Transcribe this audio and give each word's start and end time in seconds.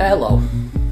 Hello. 0.00 0.40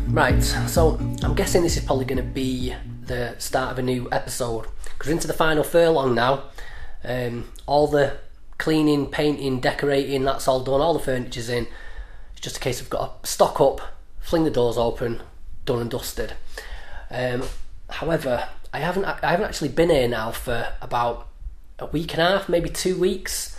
Right, 0.09 0.43
so 0.43 0.99
I'm 1.23 1.35
guessing 1.35 1.63
this 1.63 1.77
is 1.77 1.85
probably 1.85 2.05
going 2.05 2.19
to 2.19 2.23
be 2.23 2.75
the 3.07 3.35
start 3.39 3.71
of 3.71 3.79
a 3.79 3.83
new 3.83 4.09
episode 4.13 4.67
because 4.83 5.07
we're 5.07 5.13
into 5.13 5.27
the 5.27 5.33
final 5.33 5.63
furlong 5.63 6.15
now. 6.15 6.45
Um, 7.03 7.51
all 7.67 7.87
the 7.87 8.19
cleaning, 8.59 9.07
painting, 9.07 9.61
decorating, 9.61 10.25
that's 10.25 10.49
all 10.49 10.63
done, 10.63 10.81
all 10.81 10.93
the 10.93 10.99
furniture's 10.99 11.49
in. 11.49 11.67
It's 12.33 12.41
just 12.43 12.59
a 12.59 12.61
case 12.61 12.81
of 12.81 12.91
got 12.91 13.23
to 13.23 13.31
stock 13.31 13.61
up, 13.61 13.81
fling 14.21 14.45
the 14.45 14.51
doors 14.51 14.77
open, 14.77 15.23
done 15.65 15.81
and 15.81 15.91
dusted. 15.91 16.35
Um, 17.11 17.45
however, 17.89 18.49
I 18.73 18.81
haven't 18.81 19.05
I 19.07 19.31
haven't 19.31 19.47
actually 19.47 19.71
been 19.71 19.89
here 19.89 20.09
now 20.09 20.33
for 20.33 20.75
about 20.83 21.29
a 21.79 21.87
week 21.87 22.13
and 22.13 22.23
a 22.23 22.27
half, 22.27 22.49
maybe 22.49 22.69
two 22.69 22.97
weeks, 22.97 23.59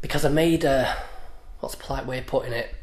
because 0.00 0.24
I 0.24 0.28
made 0.28 0.64
a 0.64 0.96
what's 1.60 1.74
a 1.74 1.78
polite 1.78 2.06
way 2.06 2.18
of 2.18 2.26
putting 2.26 2.52
it, 2.52 2.74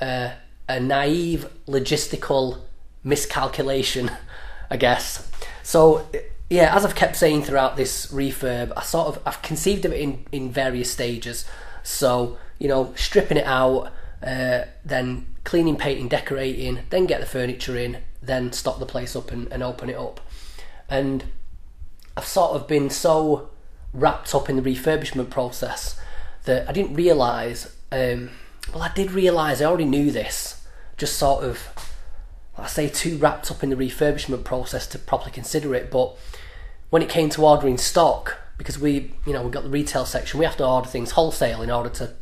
uh, 0.00 0.30
a 0.68 0.80
naive 0.80 1.48
logistical 1.66 2.60
miscalculation, 3.02 4.10
I 4.70 4.76
guess. 4.76 5.28
So 5.62 6.06
yeah, 6.50 6.74
as 6.76 6.84
I've 6.84 6.94
kept 6.94 7.16
saying 7.16 7.42
throughout 7.42 7.76
this 7.76 8.06
refurb, 8.12 8.72
I 8.76 8.82
sort 8.82 9.08
of 9.08 9.22
I've 9.26 9.42
conceived 9.42 9.84
of 9.84 9.92
it 9.92 10.00
in 10.00 10.26
in 10.32 10.50
various 10.50 10.90
stages. 10.90 11.44
So 11.82 12.38
you 12.58 12.68
know, 12.68 12.92
stripping 12.96 13.38
it 13.38 13.46
out, 13.46 13.92
uh, 14.22 14.62
then 14.84 15.26
cleaning, 15.44 15.76
painting, 15.76 16.08
decorating, 16.08 16.80
then 16.90 17.06
get 17.06 17.20
the 17.20 17.26
furniture 17.26 17.76
in, 17.76 17.98
then 18.22 18.52
stock 18.52 18.78
the 18.78 18.86
place 18.86 19.16
up 19.16 19.32
and, 19.32 19.52
and 19.52 19.62
open 19.62 19.90
it 19.90 19.96
up. 19.96 20.20
And 20.88 21.24
I've 22.16 22.26
sort 22.26 22.52
of 22.52 22.68
been 22.68 22.90
so 22.90 23.50
wrapped 23.92 24.34
up 24.34 24.48
in 24.48 24.56
the 24.56 24.62
refurbishment 24.62 25.30
process 25.30 25.98
that 26.44 26.68
I 26.68 26.72
didn't 26.72 26.94
realise. 26.94 27.74
Um, 27.90 28.30
well, 28.72 28.82
I 28.82 28.92
did 28.94 29.10
realise 29.10 29.60
I 29.60 29.66
already 29.66 29.84
knew 29.84 30.10
this. 30.10 30.64
Just 30.96 31.16
sort 31.16 31.44
of, 31.44 31.68
I 32.56 32.66
say, 32.66 32.88
too 32.88 33.16
wrapped 33.16 33.50
up 33.50 33.62
in 33.62 33.70
the 33.70 33.76
refurbishment 33.76 34.44
process 34.44 34.86
to 34.88 34.98
properly 34.98 35.32
consider 35.32 35.74
it. 35.74 35.90
But 35.90 36.16
when 36.90 37.02
it 37.02 37.08
came 37.08 37.28
to 37.30 37.44
ordering 37.44 37.78
stock, 37.78 38.38
because 38.58 38.78
we, 38.78 39.14
you 39.26 39.32
know, 39.32 39.42
we've 39.42 39.52
got 39.52 39.64
the 39.64 39.70
retail 39.70 40.04
section, 40.04 40.38
we 40.38 40.44
have 40.44 40.56
to 40.58 40.66
order 40.66 40.88
things 40.88 41.12
wholesale 41.12 41.62
in 41.62 41.70
order 41.70 41.88
to 41.90 42.12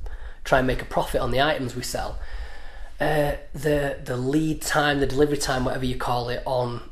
try 0.44 0.58
and 0.58 0.66
make 0.66 0.82
a 0.82 0.86
profit 0.86 1.20
on 1.20 1.30
the 1.30 1.40
items 1.40 1.76
we 1.76 1.82
sell. 1.82 2.18
Uh, 3.00 3.32
the 3.54 3.98
the 4.04 4.16
lead 4.16 4.60
time, 4.60 5.00
the 5.00 5.06
delivery 5.06 5.38
time, 5.38 5.64
whatever 5.64 5.86
you 5.86 5.96
call 5.96 6.28
it, 6.28 6.42
on 6.44 6.82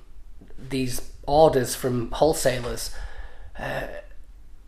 these 0.59 1.13
orders 1.27 1.75
from 1.75 2.11
wholesalers, 2.13 2.95
uh, 3.59 3.87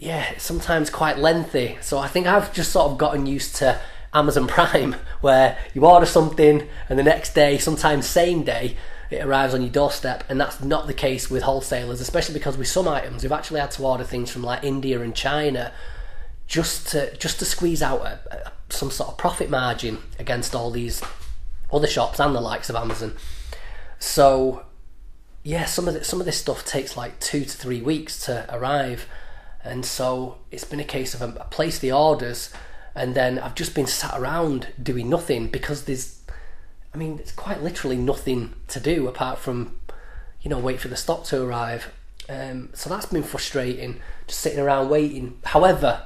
yeah, 0.01 0.39
sometimes 0.39 0.89
quite 0.89 1.19
lengthy. 1.19 1.77
So 1.83 1.99
I 1.99 2.09
think 2.09 2.27
I've 2.27 2.55
just 2.55 2.73
sort 2.73 2.91
of 2.91 2.97
gotten 2.97 3.27
used 3.27 3.57
to 3.57 3.79
Amazon 4.15 4.47
Prime, 4.49 4.97
where 5.21 5.59
you 5.75 5.85
order 5.85 6.07
something 6.07 6.67
and 6.89 6.99
the 6.99 7.03
next 7.03 7.35
day, 7.35 7.59
sometimes 7.59 8.07
same 8.07 8.43
day, 8.43 8.77
it 9.11 9.23
arrives 9.23 9.53
on 9.53 9.61
your 9.61 9.71
doorstep, 9.71 10.25
and 10.29 10.41
that's 10.41 10.63
not 10.63 10.87
the 10.87 10.95
case 10.95 11.29
with 11.29 11.43
wholesalers, 11.43 12.01
especially 12.01 12.33
because 12.33 12.57
with 12.57 12.69
some 12.69 12.89
items 12.89 13.23
we've 13.23 13.33
actually 13.33 13.61
had 13.61 13.73
to 13.73 13.83
order 13.83 14.05
things 14.05 14.31
from 14.31 14.43
like 14.43 14.65
India 14.65 15.01
and 15.03 15.15
China 15.15 15.73
just 16.47 16.89
to 16.89 17.15
just 17.17 17.39
to 17.41 17.45
squeeze 17.45 17.83
out 17.83 18.01
a, 18.01 18.21
a, 18.31 18.53
some 18.71 18.91
sort 18.91 19.11
of 19.11 19.19
profit 19.19 19.51
margin 19.51 19.99
against 20.19 20.55
all 20.55 20.71
these 20.71 21.03
other 21.73 21.87
shops 21.87 22.21
and 22.21 22.35
the 22.35 22.41
likes 22.41 22.71
of 22.71 22.77
Amazon. 22.77 23.15
So 23.99 24.65
yeah, 25.43 25.67
some 25.67 25.89
of 25.89 25.95
the, 25.95 26.05
some 26.05 26.21
of 26.21 26.27
this 26.27 26.39
stuff 26.39 26.65
takes 26.65 26.97
like 26.97 27.19
two 27.21 27.45
to 27.45 27.51
three 27.51 27.83
weeks 27.83 28.25
to 28.27 28.47
arrive, 28.49 29.07
and 29.65 29.85
so 29.85 30.39
it's 30.51 30.65
been 30.65 30.81
a 30.81 30.85
case 30.85 31.15
of 31.15 31.23
um, 31.23 31.37
I 31.41 31.45
place 31.45 31.79
the 31.79 31.93
orders, 31.93 32.53
and 32.95 33.15
then 33.15 33.39
I've 33.39 33.55
just 33.55 33.75
been 33.75 33.87
sat 33.87 34.19
around 34.19 34.69
doing 34.83 35.09
nothing 35.09 35.49
because 35.49 35.85
there's, 35.85 36.21
I 36.95 36.97
mean, 36.97 37.19
it's 37.19 37.33
quite 37.33 37.63
literally 37.63 37.97
nothing 37.97 38.55
to 38.69 38.81
do 38.81 39.07
apart 39.07 39.39
from, 39.39 39.79
you 40.43 40.51
know, 40.51 40.59
wait 40.59 40.81
for 40.81 40.89
the 40.89 40.97
stock 40.97 41.25
to 41.25 41.43
arrive. 41.43 41.93
Um, 42.29 42.71
so 42.75 42.89
that's 42.89 43.07
been 43.07 43.23
frustrating, 43.23 44.01
just 44.27 44.41
sitting 44.41 44.61
around 44.61 44.89
waiting. 44.89 45.39
However, 45.45 46.05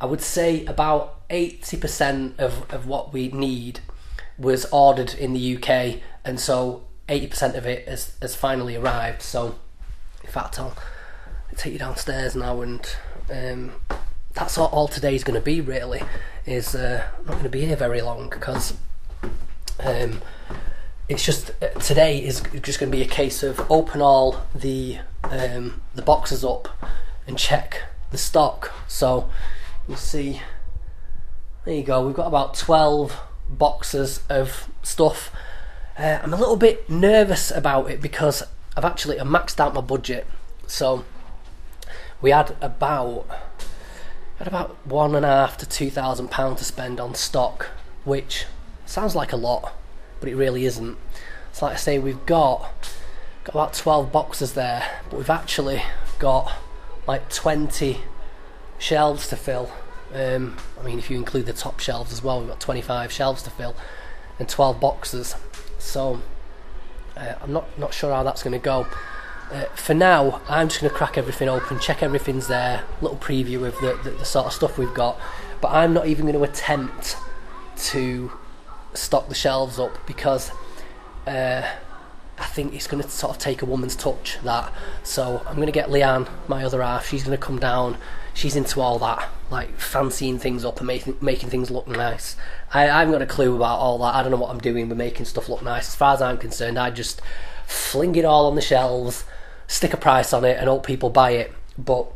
I 0.00 0.06
would 0.06 0.20
say 0.20 0.64
about 0.66 1.20
eighty 1.30 1.76
percent 1.76 2.38
of 2.38 2.70
of 2.72 2.86
what 2.86 3.12
we 3.12 3.28
need 3.28 3.80
was 4.38 4.64
ordered 4.66 5.14
in 5.14 5.32
the 5.32 5.56
UK, 5.56 6.00
and 6.24 6.40
so 6.40 6.84
80% 7.08 7.54
of 7.54 7.66
it 7.66 7.86
has, 7.88 8.16
has 8.20 8.34
finally 8.34 8.76
arrived. 8.76 9.22
So, 9.22 9.56
in 10.22 10.30
fact, 10.30 10.58
I'll 10.58 10.76
take 11.56 11.72
you 11.72 11.78
downstairs 11.78 12.34
now, 12.34 12.60
and 12.60 12.96
um, 13.30 13.72
that's 14.32 14.58
all, 14.58 14.68
all 14.68 14.88
today's 14.88 15.24
going 15.24 15.38
to 15.38 15.44
be. 15.44 15.60
Really, 15.60 16.02
is 16.46 16.74
uh, 16.74 17.06
not 17.18 17.32
going 17.32 17.44
to 17.44 17.48
be 17.48 17.66
here 17.66 17.76
very 17.76 18.02
long 18.02 18.28
because 18.28 18.74
um, 19.80 20.20
it's 21.08 21.24
just 21.24 21.50
uh, 21.62 21.68
today 21.80 22.22
is 22.22 22.42
just 22.62 22.78
going 22.78 22.90
to 22.90 22.96
be 22.96 23.02
a 23.02 23.08
case 23.08 23.42
of 23.42 23.60
open 23.70 24.00
all 24.00 24.42
the 24.54 24.98
um, 25.24 25.82
the 25.94 26.02
boxes 26.02 26.44
up 26.44 26.68
and 27.26 27.38
check 27.38 27.82
the 28.10 28.18
stock. 28.18 28.72
So 28.88 29.28
you 29.88 29.96
see, 29.96 30.40
there 31.64 31.74
you 31.74 31.82
go. 31.82 32.06
We've 32.06 32.16
got 32.16 32.26
about 32.26 32.54
12 32.54 33.18
boxes 33.48 34.20
of 34.28 34.68
stuff. 34.82 35.30
Uh, 35.98 36.20
I'm 36.22 36.32
a 36.32 36.36
little 36.36 36.56
bit 36.56 36.88
nervous 36.88 37.50
about 37.50 37.90
it 37.90 38.00
because 38.00 38.42
I've 38.76 38.84
actually 38.84 39.20
I've 39.20 39.26
maxed 39.26 39.60
out 39.60 39.74
my 39.74 39.80
budget. 39.80 40.26
So 40.66 41.04
we 42.24 42.30
had 42.30 42.56
about 42.62 43.26
had 44.38 44.48
about 44.48 44.74
one 44.86 45.14
and 45.14 45.26
a 45.26 45.28
half 45.28 45.58
to 45.58 45.68
two 45.68 45.90
thousand 45.90 46.30
pounds 46.30 46.58
to 46.58 46.64
spend 46.64 46.98
on 46.98 47.14
stock, 47.14 47.66
which 48.04 48.46
sounds 48.86 49.14
like 49.14 49.30
a 49.30 49.36
lot, 49.36 49.74
but 50.20 50.30
it 50.30 50.34
really 50.34 50.64
isn't. 50.64 50.96
So 51.52 51.66
like 51.66 51.74
I 51.74 51.76
say, 51.76 51.98
we've 51.98 52.24
got 52.24 52.70
got 53.44 53.54
about 53.54 53.74
twelve 53.74 54.10
boxes 54.10 54.54
there, 54.54 55.02
but 55.10 55.18
we've 55.18 55.28
actually 55.28 55.82
got 56.18 56.50
like 57.06 57.28
twenty 57.28 58.00
shelves 58.78 59.28
to 59.28 59.36
fill. 59.36 59.70
Um, 60.14 60.56
I 60.80 60.82
mean, 60.82 60.98
if 60.98 61.10
you 61.10 61.18
include 61.18 61.44
the 61.44 61.52
top 61.52 61.78
shelves 61.78 62.10
as 62.10 62.24
well, 62.24 62.38
we've 62.38 62.48
got 62.48 62.60
25 62.60 63.10
shelves 63.10 63.42
to 63.42 63.50
fill 63.50 63.74
and 64.38 64.48
12 64.48 64.80
boxes. 64.80 65.34
So 65.78 66.22
uh, 67.16 67.34
I'm 67.42 67.52
not 67.52 67.78
not 67.78 67.92
sure 67.92 68.14
how 68.14 68.22
that's 68.22 68.42
going 68.42 68.52
to 68.52 68.64
go. 68.64 68.86
Uh, 69.54 69.66
for 69.76 69.94
now, 69.94 70.40
I'm 70.48 70.68
just 70.68 70.80
going 70.80 70.90
to 70.90 70.96
crack 70.96 71.16
everything 71.16 71.48
open, 71.48 71.78
check 71.78 72.02
everything's 72.02 72.48
there, 72.48 72.82
little 73.00 73.16
preview 73.16 73.64
of 73.64 73.78
the, 73.80 73.96
the, 74.02 74.16
the 74.16 74.24
sort 74.24 74.46
of 74.46 74.52
stuff 74.52 74.76
we've 74.76 74.92
got. 74.92 75.16
But 75.60 75.68
I'm 75.68 75.94
not 75.94 76.08
even 76.08 76.26
going 76.26 76.34
to 76.34 76.42
attempt 76.42 77.16
to 77.76 78.32
stock 78.94 79.28
the 79.28 79.34
shelves 79.34 79.78
up 79.78 80.04
because 80.08 80.50
uh, 81.28 81.62
I 82.36 82.46
think 82.46 82.74
it's 82.74 82.88
going 82.88 83.00
to 83.00 83.08
sort 83.08 83.30
of 83.30 83.38
take 83.38 83.62
a 83.62 83.64
woman's 83.64 83.94
touch 83.94 84.38
that. 84.42 84.72
So 85.04 85.44
I'm 85.46 85.54
going 85.54 85.66
to 85.66 85.72
get 85.72 85.88
Leanne, 85.88 86.28
my 86.48 86.64
other 86.64 86.82
half. 86.82 87.06
She's 87.06 87.22
going 87.22 87.38
to 87.38 87.42
come 87.42 87.60
down. 87.60 87.96
She's 88.34 88.56
into 88.56 88.80
all 88.80 88.98
that, 88.98 89.28
like 89.52 89.78
fancying 89.78 90.40
things 90.40 90.64
up 90.64 90.78
and 90.78 90.88
making 90.88 91.16
making 91.20 91.50
things 91.50 91.70
look 91.70 91.86
nice. 91.86 92.34
I, 92.72 92.90
I 92.90 92.98
haven't 92.98 93.12
got 93.12 93.22
a 93.22 93.26
clue 93.26 93.54
about 93.54 93.78
all 93.78 93.98
that. 93.98 94.16
I 94.16 94.22
don't 94.22 94.32
know 94.32 94.36
what 94.36 94.50
I'm 94.50 94.58
doing 94.58 94.88
with 94.88 94.98
making 94.98 95.26
stuff 95.26 95.48
look 95.48 95.62
nice. 95.62 95.86
As 95.86 95.94
far 95.94 96.14
as 96.14 96.20
I'm 96.20 96.38
concerned, 96.38 96.76
I 96.76 96.90
just 96.90 97.22
fling 97.66 98.16
it 98.16 98.24
all 98.24 98.46
on 98.46 98.56
the 98.56 98.60
shelves, 98.60 99.24
stick 99.74 99.92
a 99.92 99.96
price 99.96 100.32
on 100.32 100.44
it, 100.44 100.56
and 100.58 100.68
hope 100.68 100.86
people 100.86 101.10
buy 101.10 101.32
it. 101.32 101.52
But 101.76 102.06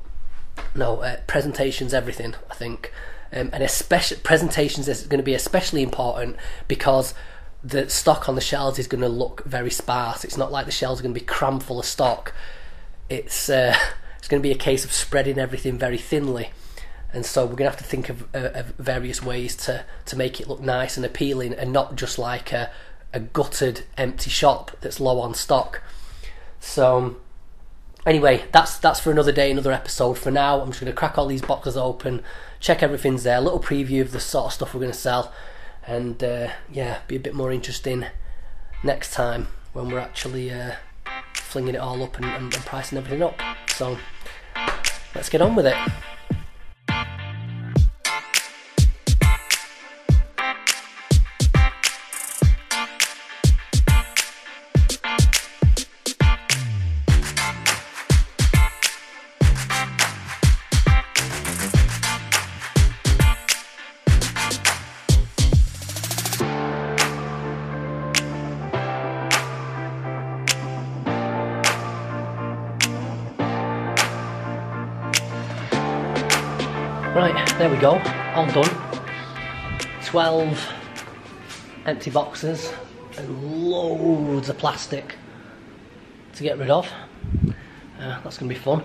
no, 0.75 1.01
uh, 1.01 1.17
presentation's 1.27 1.93
everything. 1.93 2.35
I 2.51 2.55
think, 2.55 2.93
um, 3.33 3.51
and 3.53 3.63
especially 3.63 4.19
presentations 4.19 4.89
is 4.89 5.07
going 5.07 5.19
to 5.19 5.25
be 5.25 5.35
especially 5.35 5.83
important 5.83 6.37
because 6.69 7.15
the 7.65 7.91
stock 7.91 8.29
on 8.29 8.37
the 8.37 8.41
shelves 8.41 8.79
is 8.79 8.87
going 8.87 9.01
to 9.01 9.09
look 9.09 9.45
very 9.45 9.71
sparse. 9.71 10.25
It's 10.25 10.37
not 10.37 10.53
like 10.53 10.67
the 10.67 10.73
shelves 10.73 11.01
are 11.01 11.03
going 11.03 11.15
to 11.15 11.21
be 11.21 11.27
crammed 11.27 11.65
full 11.65 11.81
of 11.81 11.85
stock. 11.85 12.33
It's 13.09 13.51
uh, 13.51 13.77
it's 14.19 14.29
going 14.29 14.41
to 14.41 14.49
be 14.49 14.55
a 14.55 14.59
case 14.59 14.85
of 14.85 14.93
spreading 14.93 15.39
everything 15.39 15.79
very 15.79 15.99
thinly, 15.99 16.53
and 17.13 17.27
so 17.27 17.43
we're 17.43 17.57
going 17.57 17.71
to 17.71 17.77
have 17.77 17.79
to 17.79 17.85
think 17.85 18.09
of, 18.09 18.23
uh, 18.35 18.51
of 18.55 18.67
various 18.79 19.21
ways 19.23 19.57
to 19.57 19.85
to 20.07 20.17
make 20.17 20.41
it 20.41 20.49
look 20.49 20.61
nice 20.61 20.97
and 20.97 21.05
appealing, 21.05 21.55
and 21.55 21.73
not 21.73 21.97
just 21.97 22.19
like 22.19 22.53
a 22.53 22.71
a 23.13 23.19
gutted, 23.19 23.85
empty 23.97 24.31
shop 24.31 24.71
that's 24.81 25.01
low 25.01 25.19
on 25.19 25.35
stock. 25.35 25.83
So 26.61 27.17
anyway, 28.09 28.45
that's 28.53 28.79
that's 28.79 28.99
for 28.99 29.11
another 29.11 29.33
day, 29.33 29.51
another 29.51 29.73
episode. 29.73 30.15
For 30.15 30.31
now, 30.31 30.61
I'm 30.61 30.69
just 30.69 30.81
going 30.81 30.91
to 30.91 30.97
crack 30.97 31.19
all 31.19 31.27
these 31.27 31.43
boxes 31.43 31.77
open, 31.77 32.23
check 32.59 32.83
everything's 32.83 33.23
there, 33.23 33.39
a 33.39 33.41
little 33.41 33.61
preview 33.61 34.01
of 34.01 34.13
the 34.13 34.21
sort 34.21 34.47
of 34.47 34.53
stuff 34.55 34.75
we're 34.75 34.81
going 34.81 34.93
to 34.93 34.99
sell, 34.99 35.33
and 35.87 36.23
uh, 36.25 36.49
yeah, 36.73 37.01
be 37.07 37.17
a 37.17 37.21
bit 37.21 37.35
more 37.35 37.53
interesting 37.53 38.07
next 38.83 39.13
time 39.13 39.49
when 39.73 39.91
we're 39.91 39.99
actually 39.99 40.51
uh, 40.51 40.73
flinging 41.35 41.75
it 41.75 41.79
all 41.79 42.03
up 42.03 42.17
and, 42.17 42.25
and, 42.25 42.55
and 42.55 42.65
pricing 42.65 42.99
everything 42.99 43.23
up. 43.23 43.39
So 43.69 43.99
let's 45.15 45.29
get 45.29 45.43
on 45.43 45.55
with 45.55 45.67
it. 45.67 45.77
Go, 77.81 78.01
all 78.35 78.47
done. 78.47 78.69
12 80.05 80.73
empty 81.87 82.11
boxes 82.11 82.73
and 83.17 83.71
loads 83.71 84.49
of 84.49 84.59
plastic 84.59 85.15
to 86.35 86.43
get 86.43 86.59
rid 86.59 86.71
of. 86.71 86.91
Uh, 88.01 88.21
that's 88.23 88.39
going 88.39 88.49
to 88.49 88.55
be 88.55 88.61
fun. 88.61 88.83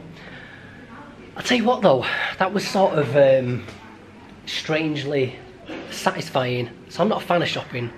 I'll 1.35 1.43
tell 1.43 1.57
you 1.57 1.63
what 1.63 1.81
though, 1.81 2.05
that 2.37 2.53
was 2.53 2.67
sort 2.67 2.93
of 2.93 3.15
um, 3.15 3.65
strangely 4.45 5.35
satisfying. 5.89 6.69
So 6.89 7.01
I'm 7.01 7.09
not 7.09 7.23
a 7.23 7.25
fan 7.25 7.41
of 7.41 7.47
shopping. 7.47 7.91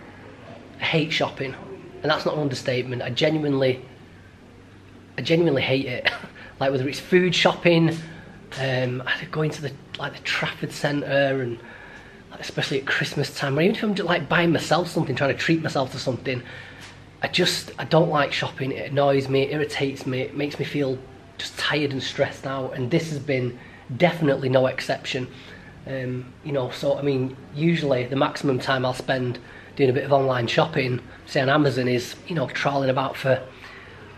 I 0.80 0.84
hate 0.84 1.12
shopping, 1.12 1.56
and 2.04 2.12
that's 2.12 2.26
not 2.26 2.36
an 2.36 2.42
understatement. 2.42 3.02
I 3.02 3.10
genuinely, 3.10 3.84
I 5.18 5.22
genuinely 5.22 5.62
hate 5.62 5.88
it. 5.88 6.10
like 6.60 6.72
whether 6.72 6.88
it's 6.88 7.00
food 7.00 7.36
shopping, 7.36 7.98
um, 8.60 9.04
going 9.32 9.50
to 9.52 9.62
the 9.62 9.74
like 10.00 10.14
the 10.14 10.24
Trafford 10.24 10.72
Centre 10.72 11.42
and 11.42 11.60
like, 12.32 12.40
especially 12.40 12.80
at 12.80 12.86
Christmas 12.86 13.36
time, 13.38 13.58
or 13.58 13.62
even 13.62 13.76
if 13.76 13.84
I'm 13.84 13.96
like 14.06 14.30
buying 14.30 14.52
myself 14.52 14.90
something, 14.90 15.16
trying 15.16 15.34
to 15.34 15.40
treat 15.40 15.62
myself 15.62 15.92
to 15.92 16.00
something. 16.00 16.42
I 17.22 17.28
just 17.28 17.72
I 17.80 17.86
don't 17.86 18.10
like 18.10 18.32
shopping. 18.32 18.72
It 18.72 18.92
annoys 18.92 19.30
me. 19.30 19.44
It 19.44 19.54
irritates 19.54 20.06
me. 20.06 20.22
It 20.22 20.38
makes 20.38 20.60
me 20.60 20.66
feel 20.66 20.98
just 21.38 21.58
tired 21.58 21.92
and 21.92 22.02
stressed 22.02 22.46
out. 22.46 22.74
And 22.74 22.92
this 22.92 23.10
has 23.10 23.20
been 23.20 23.58
definitely 23.98 24.50
no 24.50 24.68
exception. 24.68 25.28
Um, 25.88 26.34
you 26.44 26.52
know, 26.52 26.72
so 26.72 26.98
I 26.98 27.02
mean, 27.02 27.36
usually 27.54 28.06
the 28.06 28.16
maximum 28.16 28.60
time 28.60 28.86
I'll 28.86 28.94
spend 28.94 29.40
doing 29.76 29.90
a 29.90 29.94
bit 29.94 30.04
of 30.06 30.14
online 30.14 30.48
shopping, 30.48 31.02
say 31.26 31.42
on 31.42 31.50
Amazon, 31.50 31.88
is 31.88 32.16
you 32.28 32.36
know 32.36 32.48
trawling 32.48 32.90
about 32.90 33.16
for 33.16 33.42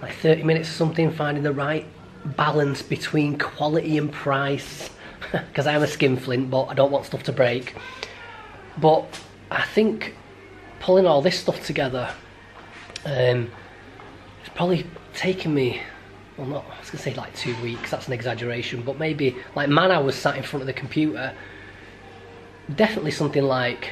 like 0.01 0.13
30 0.15 0.43
minutes 0.43 0.69
or 0.69 0.73
something, 0.73 1.11
finding 1.11 1.43
the 1.43 1.53
right 1.53 1.85
balance 2.35 2.81
between 2.81 3.37
quality 3.37 3.97
and 3.97 4.11
price. 4.11 4.89
Because 5.31 5.67
I'm 5.67 5.81
a 5.81 5.87
skinflint, 5.87 6.49
but 6.49 6.65
I 6.65 6.73
don't 6.73 6.91
want 6.91 7.05
stuff 7.05 7.23
to 7.23 7.33
break. 7.33 7.75
But 8.77 9.03
I 9.49 9.63
think 9.63 10.15
pulling 10.79 11.05
all 11.05 11.21
this 11.21 11.37
stuff 11.39 11.65
together, 11.65 12.13
um, 13.03 13.49
it's 14.39 14.49
probably 14.55 14.85
taken 15.13 15.53
me 15.53 15.81
well, 16.37 16.47
not, 16.47 16.65
I 16.71 16.79
was 16.79 16.91
to 16.91 16.97
say 16.97 17.15
like 17.15 17.35
two 17.35 17.59
weeks, 17.63 17.89
that's 17.89 18.05
an 18.07 18.13
exaggeration, 18.13 18.83
but 18.83 18.99
maybe 18.99 19.35
like 19.55 19.69
man, 19.69 19.91
I 19.91 19.97
was 19.97 20.15
sat 20.15 20.37
in 20.37 20.43
front 20.43 20.61
of 20.61 20.67
the 20.67 20.73
computer 20.73 21.33
definitely 22.75 23.11
something 23.11 23.43
like 23.43 23.91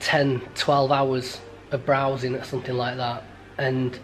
10, 0.00 0.40
12 0.54 0.92
hours 0.92 1.40
of 1.70 1.86
browsing 1.86 2.34
or 2.34 2.44
something 2.44 2.74
like 2.74 2.96
that. 2.96 3.24
And 3.58 3.98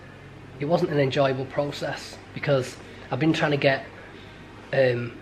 it 0.59 0.65
wasn't 0.65 0.91
an 0.91 0.99
enjoyable 0.99 1.47
process 1.47 2.17
because 2.35 2.77
I've 3.11 3.21
been 3.21 3.33
trying 3.33 3.53
to 3.53 3.57
get, 3.57 3.85
um, 4.73 5.13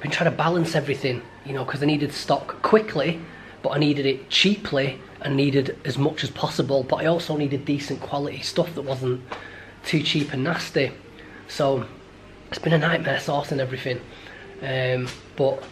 been 0.00 0.10
trying 0.10 0.30
to 0.30 0.36
balance 0.36 0.74
everything, 0.74 1.22
you 1.44 1.52
know, 1.52 1.64
because 1.64 1.82
I 1.82 1.86
needed 1.86 2.12
stock 2.12 2.62
quickly, 2.62 3.20
but 3.62 3.70
I 3.70 3.78
needed 3.78 4.06
it 4.06 4.28
cheaply 4.28 5.00
and 5.20 5.36
needed 5.36 5.78
as 5.84 5.96
much 5.96 6.22
as 6.22 6.30
possible. 6.30 6.82
But 6.82 6.96
I 6.96 7.06
also 7.06 7.36
needed 7.36 7.64
decent 7.64 8.00
quality 8.00 8.42
stuff 8.42 8.74
that 8.74 8.82
wasn't 8.82 9.22
too 9.84 10.02
cheap 10.02 10.32
and 10.32 10.44
nasty. 10.44 10.92
So 11.48 11.86
it's 12.50 12.58
been 12.58 12.72
a 12.72 12.78
nightmare 12.78 13.18
sourcing 13.18 13.58
everything. 13.58 14.00
Um, 14.62 15.08
but 15.36 15.62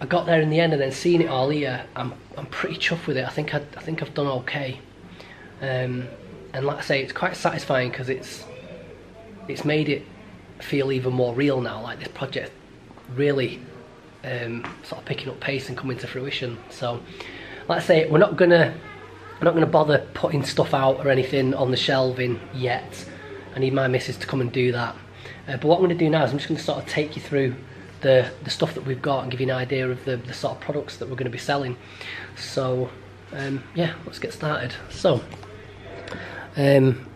I 0.00 0.06
got 0.06 0.26
there 0.26 0.40
in 0.40 0.50
the 0.50 0.60
end 0.60 0.72
and 0.72 0.82
then 0.82 0.92
seeing 0.92 1.22
it 1.22 1.28
all 1.28 1.50
here, 1.50 1.84
I'm 1.96 2.14
I'm 2.36 2.46
pretty 2.46 2.76
chuffed 2.76 3.06
with 3.06 3.16
it. 3.16 3.24
I 3.24 3.30
think 3.30 3.54
I, 3.54 3.58
I 3.58 3.80
think 3.80 4.02
I've 4.02 4.14
done 4.14 4.26
okay. 4.26 4.80
Um, 5.60 6.08
and 6.52 6.66
like 6.66 6.78
I 6.78 6.80
say, 6.80 7.02
it's 7.02 7.12
quite 7.12 7.36
satisfying 7.36 7.90
because 7.90 8.08
it's 8.08 8.44
it's 9.48 9.64
made 9.64 9.88
it 9.88 10.04
feel 10.62 10.92
even 10.92 11.12
more 11.12 11.34
real 11.34 11.60
now. 11.60 11.82
Like 11.82 11.98
this 11.98 12.08
project 12.08 12.52
really 13.14 13.60
um, 14.24 14.64
sort 14.84 15.00
of 15.00 15.04
picking 15.04 15.28
up 15.28 15.40
pace 15.40 15.68
and 15.68 15.76
coming 15.76 15.98
to 15.98 16.06
fruition. 16.06 16.58
So, 16.70 17.02
like 17.68 17.82
I 17.82 17.84
say, 17.84 18.10
we're 18.10 18.18
not 18.18 18.36
gonna 18.36 18.74
we're 19.40 19.44
not 19.44 19.54
gonna 19.54 19.66
bother 19.66 20.06
putting 20.14 20.44
stuff 20.44 20.74
out 20.74 21.04
or 21.04 21.08
anything 21.08 21.54
on 21.54 21.70
the 21.70 21.76
shelving 21.76 22.40
yet. 22.54 23.08
I 23.54 23.58
need 23.58 23.74
my 23.74 23.88
missus 23.88 24.16
to 24.18 24.26
come 24.26 24.40
and 24.40 24.50
do 24.50 24.72
that. 24.72 24.96
Uh, 25.48 25.56
but 25.56 25.64
what 25.64 25.74
I'm 25.76 25.80
to 25.88 25.94
do 25.94 26.08
now 26.08 26.24
is 26.24 26.30
I'm 26.30 26.38
just 26.38 26.48
to 26.58 26.64
sort 26.64 26.78
of 26.78 26.88
take 26.88 27.16
you 27.16 27.22
through 27.22 27.54
the, 28.00 28.30
the 28.44 28.50
stuff 28.50 28.74
that 28.74 28.84
we've 28.84 29.02
got 29.02 29.22
and 29.22 29.30
give 29.30 29.40
you 29.40 29.46
an 29.46 29.52
idea 29.52 29.88
of 29.90 30.04
the, 30.04 30.16
the 30.16 30.32
sort 30.32 30.56
of 30.56 30.60
products 30.60 30.96
that 30.98 31.08
we're 31.08 31.16
to 31.24 31.30
be 31.30 31.38
selling. 31.38 31.76
So, 32.36 32.90
um, 33.32 33.62
yeah, 33.74 33.94
let's 34.06 34.18
get 34.18 34.32
started. 34.32 34.72
So, 34.90 35.22
um, 36.56 37.06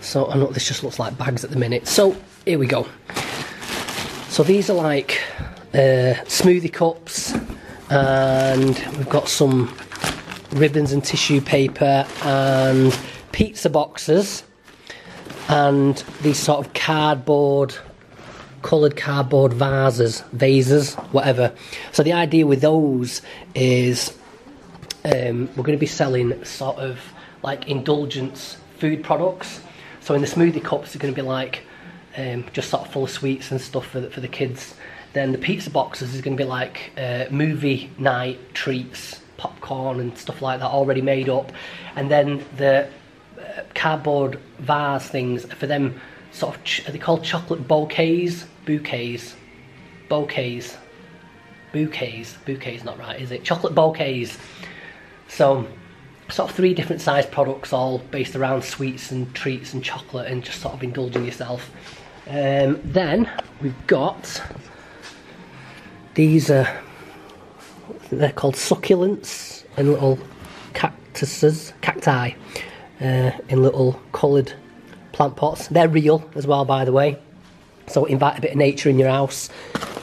so 0.00 0.30
I 0.30 0.36
know 0.36 0.46
this 0.46 0.68
just 0.68 0.82
looks 0.82 0.98
like 0.98 1.16
bags 1.18 1.44
at 1.44 1.50
the 1.50 1.58
minute. 1.58 1.86
So, 1.86 2.16
here 2.44 2.58
we 2.58 2.66
go. 2.66 2.86
So 4.28 4.42
these 4.42 4.70
are 4.70 4.74
like 4.74 5.20
uh, 5.74 6.16
smoothie 6.26 6.72
cups 6.72 7.34
and 7.90 8.78
we've 8.96 9.08
got 9.08 9.28
some 9.28 9.76
ribbons 10.52 10.92
and 10.92 11.04
tissue 11.04 11.40
paper 11.40 12.06
and 12.22 12.98
pizza 13.32 13.68
boxes 13.68 14.44
and 15.48 15.96
these 16.22 16.38
sort 16.38 16.64
of 16.64 16.72
cardboard 16.72 17.74
coloured 18.62 18.96
cardboard 18.96 19.52
vases, 19.54 20.20
vases, 20.32 20.94
whatever. 21.12 21.52
So 21.92 22.02
the 22.02 22.12
idea 22.12 22.46
with 22.46 22.60
those 22.60 23.22
is 23.54 24.16
um, 25.04 25.48
we're 25.56 25.64
going 25.64 25.76
to 25.76 25.80
be 25.80 25.86
selling 25.86 26.44
sort 26.44 26.76
of 26.76 27.00
like 27.42 27.68
indulgence 27.68 28.56
food 28.78 29.02
products. 29.02 29.60
So 30.00 30.14
in 30.14 30.20
the 30.20 30.26
smoothie 30.26 30.62
cups, 30.62 30.92
they're 30.92 31.00
going 31.00 31.14
to 31.14 31.20
be 31.20 31.26
like 31.26 31.64
um, 32.20 32.44
just 32.52 32.70
sort 32.70 32.86
of 32.86 32.92
full 32.92 33.04
of 33.04 33.10
sweets 33.10 33.50
and 33.50 33.60
stuff 33.60 33.86
for 33.86 34.00
the, 34.00 34.10
for 34.10 34.20
the 34.20 34.28
kids. 34.28 34.74
Then 35.12 35.32
the 35.32 35.38
pizza 35.38 35.70
boxes 35.70 36.14
is 36.14 36.20
going 36.20 36.36
to 36.36 36.42
be 36.42 36.48
like 36.48 36.92
uh, 36.96 37.24
movie 37.30 37.90
night 37.98 38.38
treats, 38.54 39.20
popcorn 39.36 40.00
and 40.00 40.16
stuff 40.16 40.42
like 40.42 40.60
that, 40.60 40.66
already 40.66 41.02
made 41.02 41.28
up. 41.28 41.52
And 41.96 42.10
then 42.10 42.44
the 42.56 42.88
uh, 43.38 43.62
cardboard 43.74 44.38
vase 44.58 45.08
things 45.08 45.44
for 45.54 45.66
them 45.66 46.00
sort 46.32 46.54
of 46.54 46.88
are 46.88 46.92
they 46.92 46.98
called 46.98 47.24
chocolate 47.24 47.66
bouquets? 47.66 48.46
Bouquets. 48.66 49.34
Bouquets. 50.08 50.76
Bouquets. 51.72 52.36
Bouquets 52.44 52.84
not 52.84 52.98
right 52.98 53.20
is 53.20 53.32
it? 53.32 53.42
Chocolate 53.42 53.74
bouquets. 53.74 54.38
So 55.28 55.66
sort 56.28 56.50
of 56.50 56.56
three 56.56 56.74
different 56.74 57.02
size 57.02 57.26
products 57.26 57.72
all 57.72 57.98
based 57.98 58.36
around 58.36 58.62
sweets 58.62 59.10
and 59.10 59.32
treats 59.34 59.74
and 59.74 59.82
chocolate 59.82 60.30
and 60.30 60.44
just 60.44 60.60
sort 60.60 60.74
of 60.74 60.82
indulging 60.82 61.24
yourself 61.24 61.70
um, 62.30 62.80
then 62.84 63.28
we've 63.60 63.86
got 63.86 64.42
these 66.14 66.50
are 66.50 66.68
they're 68.10 68.32
called 68.32 68.54
succulents 68.54 69.64
and 69.76 69.90
little 69.90 70.18
cactuses 70.74 71.72
cacti 71.80 72.30
uh, 73.00 73.32
in 73.48 73.62
little 73.62 74.00
coloured 74.12 74.52
plant 75.12 75.36
pots. 75.36 75.68
They're 75.68 75.88
real 75.88 76.28
as 76.34 76.46
well, 76.46 76.64
by 76.64 76.84
the 76.84 76.92
way. 76.92 77.18
So 77.86 78.04
invite 78.04 78.38
a 78.38 78.40
bit 78.40 78.52
of 78.52 78.56
nature 78.56 78.88
in 78.88 78.98
your 78.98 79.10
house. 79.10 79.50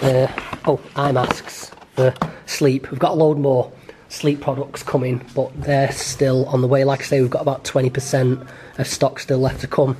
Uh, 0.01 0.27
oh, 0.65 0.81
eye 0.95 1.11
masks 1.11 1.71
for 1.95 2.13
sleep. 2.45 2.91
We've 2.91 2.99
got 2.99 3.11
a 3.11 3.15
load 3.15 3.37
more 3.37 3.71
sleep 4.09 4.41
products 4.41 4.83
coming, 4.83 5.25
but 5.33 5.51
they're 5.61 5.91
still 5.91 6.45
on 6.47 6.61
the 6.61 6.67
way. 6.67 6.83
Like 6.83 7.01
I 7.01 7.05
say, 7.05 7.21
we've 7.21 7.29
got 7.29 7.41
about 7.41 7.63
20% 7.63 8.47
of 8.77 8.87
stock 8.87 9.19
still 9.19 9.39
left 9.39 9.61
to 9.61 9.67
come. 9.67 9.97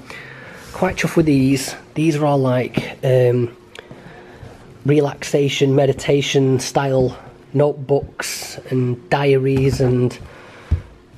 Quite 0.74 0.98
chuffed 0.98 1.16
with 1.16 1.26
these. 1.26 1.76
These 1.96 2.16
are 2.16 2.26
all 2.26 2.38
like 2.38 2.98
um, 3.04 3.56
relaxation, 4.86 5.76
meditation 5.76 6.60
style 6.60 7.18
notebooks 7.54 8.58
and 8.70 9.10
diaries 9.10 9.82
and 9.82 10.18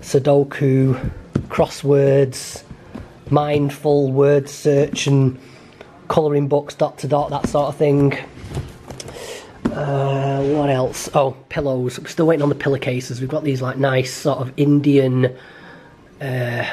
Sudoku, 0.01 1.11
crosswords, 1.49 2.63
mindful 3.29 4.11
word 4.11 4.47
search 4.49 5.07
and 5.07 5.37
colouring 6.07 6.47
books 6.47 6.73
dot 6.75 6.97
to 6.99 7.07
dot, 7.07 7.29
that 7.29 7.47
sort 7.47 7.67
of 7.67 7.75
thing. 7.75 8.13
Uh, 9.65 10.41
what 10.43 10.69
else? 10.69 11.09
Oh, 11.13 11.31
pillows. 11.49 11.99
We're 11.99 12.07
still 12.07 12.25
waiting 12.25 12.43
on 12.43 12.49
the 12.49 12.55
pillowcases. 12.55 13.19
We've 13.21 13.29
got 13.29 13.43
these 13.43 13.61
like 13.61 13.77
nice 13.77 14.13
sort 14.13 14.39
of 14.39 14.51
Indian, 14.57 15.35
uh, 16.19 16.65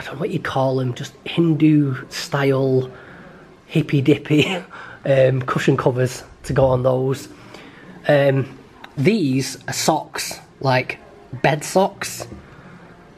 I 0.00 0.02
don't 0.02 0.14
know 0.14 0.20
what 0.20 0.30
you'd 0.30 0.44
call 0.44 0.76
them, 0.76 0.94
just 0.94 1.12
Hindu 1.26 2.08
style 2.08 2.90
hippy 3.66 4.00
dippy 4.00 4.46
um, 5.04 5.42
cushion 5.42 5.76
covers 5.76 6.24
to 6.44 6.54
go 6.54 6.64
on 6.64 6.82
those. 6.82 7.28
Um, 8.08 8.58
these 8.96 9.58
are 9.68 9.74
socks, 9.74 10.40
like 10.60 10.98
bed 11.42 11.64
socks. 11.64 12.26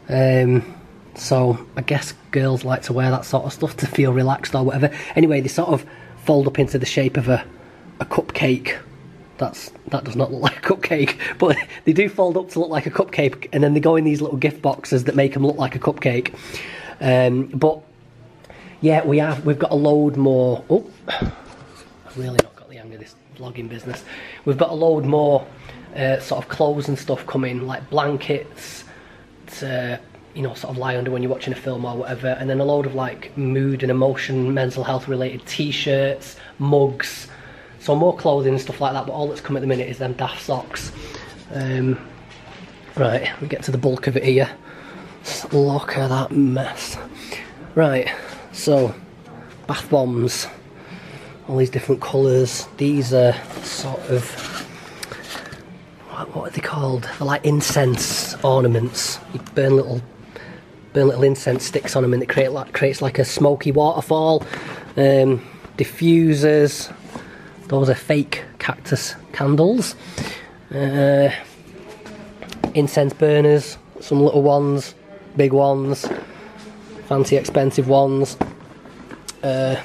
Um, 0.08 0.74
so 1.14 1.64
I 1.76 1.82
guess 1.82 2.14
girls 2.32 2.64
like 2.64 2.82
to 2.82 2.92
wear 2.92 3.12
that 3.12 3.26
sort 3.26 3.44
of 3.44 3.52
stuff 3.52 3.76
to 3.76 3.86
feel 3.86 4.12
relaxed 4.12 4.52
or 4.52 4.64
whatever. 4.64 4.92
Anyway, 5.14 5.40
they 5.40 5.46
sort 5.46 5.68
of 5.68 5.86
fold 6.24 6.48
up 6.48 6.58
into 6.58 6.80
the 6.80 6.86
shape 6.86 7.16
of 7.16 7.28
a, 7.28 7.44
a 8.00 8.04
cupcake. 8.06 8.76
That's 9.38 9.70
that 9.88 10.04
does 10.04 10.16
not 10.16 10.32
look 10.32 10.42
like 10.50 10.58
a 10.58 10.74
cupcake, 10.74 11.18
but 11.38 11.56
they 11.84 11.92
do 11.92 12.08
fold 12.08 12.36
up 12.36 12.50
to 12.50 12.60
look 12.60 12.70
like 12.70 12.86
a 12.86 12.90
cupcake, 12.90 13.48
and 13.52 13.62
then 13.62 13.74
they 13.74 13.80
go 13.80 13.96
in 13.96 14.04
these 14.04 14.20
little 14.20 14.36
gift 14.36 14.62
boxes 14.62 15.04
that 15.04 15.14
make 15.14 15.34
them 15.34 15.46
look 15.46 15.56
like 15.56 15.74
a 15.74 15.78
cupcake. 15.78 16.34
Um, 17.00 17.46
but 17.46 17.80
yeah, 18.80 19.04
we 19.04 19.18
have 19.18 19.44
we've 19.44 19.58
got 19.58 19.70
a 19.70 19.76
load 19.76 20.16
more. 20.16 20.64
Oh, 20.68 20.88
I've 21.08 22.16
really 22.16 22.38
not 22.42 22.54
got 22.56 22.68
the 22.68 22.76
hang 22.76 22.92
of 22.92 23.00
this 23.00 23.14
vlogging 23.36 23.68
business. 23.68 24.04
We've 24.44 24.58
got 24.58 24.70
a 24.70 24.74
load 24.74 25.04
more 25.04 25.46
uh, 25.96 26.18
sort 26.20 26.42
of 26.42 26.48
clothes 26.48 26.88
and 26.88 26.98
stuff 26.98 27.26
coming, 27.26 27.66
like 27.66 27.88
blankets 27.90 28.84
to 29.58 30.00
you 30.34 30.42
know 30.42 30.54
sort 30.54 30.72
of 30.72 30.78
lie 30.78 30.96
under 30.96 31.10
when 31.10 31.22
you're 31.22 31.30
watching 31.30 31.52
a 31.52 31.56
film 31.56 31.84
or 31.84 31.96
whatever, 31.96 32.28
and 32.28 32.48
then 32.48 32.60
a 32.60 32.64
load 32.64 32.86
of 32.86 32.94
like 32.94 33.36
mood 33.36 33.82
and 33.82 33.90
emotion, 33.90 34.52
mental 34.52 34.84
health 34.84 35.08
related 35.08 35.46
T-shirts, 35.46 36.36
mugs. 36.58 37.28
So 37.82 37.96
more 37.96 38.16
clothing 38.16 38.52
and 38.52 38.62
stuff 38.62 38.80
like 38.80 38.92
that. 38.92 39.06
But 39.06 39.12
all 39.12 39.26
that's 39.26 39.40
come 39.40 39.56
at 39.56 39.60
the 39.60 39.66
minute 39.66 39.88
is 39.88 39.98
them 39.98 40.12
daft 40.12 40.40
socks. 40.40 40.92
Um, 41.52 41.98
right, 42.96 43.28
we 43.40 43.48
get 43.48 43.64
to 43.64 43.72
the 43.72 43.78
bulk 43.78 44.06
of 44.06 44.16
it 44.16 44.22
here. 44.22 44.48
Look 45.50 45.98
at 45.98 46.08
that 46.08 46.30
mess. 46.30 46.96
Right, 47.74 48.08
so 48.52 48.94
bath 49.66 49.90
bombs, 49.90 50.46
all 51.48 51.56
these 51.56 51.70
different 51.70 52.00
colours. 52.00 52.68
These 52.76 53.12
are 53.12 53.34
sort 53.64 54.00
of 54.10 54.30
what, 56.10 56.36
what 56.36 56.48
are 56.48 56.52
they 56.52 56.60
called? 56.60 57.02
They're 57.18 57.26
like 57.26 57.44
incense 57.44 58.36
ornaments. 58.44 59.18
You 59.34 59.40
burn 59.56 59.74
little 59.74 60.00
burn 60.92 61.08
little 61.08 61.24
incense 61.24 61.64
sticks 61.64 61.96
on 61.96 62.04
them, 62.04 62.14
and 62.14 62.22
it 62.22 62.28
create 62.28 62.52
like, 62.52 62.72
creates 62.72 63.02
like 63.02 63.18
a 63.18 63.24
smoky 63.24 63.72
waterfall. 63.72 64.42
Um, 64.96 65.44
diffusers. 65.76 66.94
Those 67.72 67.88
are 67.88 67.94
fake 67.94 68.44
cactus 68.58 69.14
candles. 69.32 69.94
Uh, 70.70 71.30
incense 72.74 73.14
burners. 73.14 73.78
Some 73.98 74.20
little 74.20 74.42
ones, 74.42 74.94
big 75.38 75.54
ones, 75.54 76.06
fancy 77.06 77.36
expensive 77.36 77.88
ones. 77.88 78.36
Uh, 79.42 79.76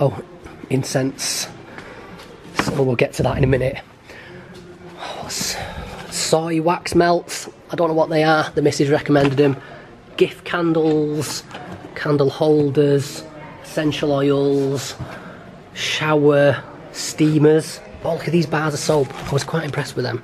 oh, 0.00 0.22
incense. 0.68 1.48
So 2.64 2.82
we'll 2.82 2.94
get 2.94 3.14
to 3.14 3.22
that 3.22 3.38
in 3.38 3.44
a 3.44 3.46
minute. 3.46 3.78
soy 6.10 6.60
wax 6.60 6.94
melts. 6.94 7.48
I 7.70 7.76
don't 7.76 7.88
know 7.88 7.94
what 7.94 8.10
they 8.10 8.22
are. 8.22 8.50
The 8.50 8.60
missus 8.60 8.90
recommended 8.90 9.38
them. 9.38 9.56
Gift 10.18 10.44
candles, 10.44 11.42
candle 11.94 12.28
holders, 12.28 13.24
essential 13.62 14.12
oils, 14.12 14.94
shower 16.00 16.64
steamers. 16.92 17.78
Oh, 18.04 18.14
look 18.14 18.26
at 18.26 18.32
these 18.32 18.46
bars 18.46 18.72
of 18.72 18.80
soap. 18.80 19.14
I 19.28 19.32
was 19.34 19.44
quite 19.44 19.64
impressed 19.64 19.96
with 19.96 20.06
them. 20.06 20.22